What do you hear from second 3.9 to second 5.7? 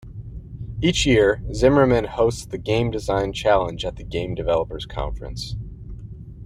the Game Developers Conference.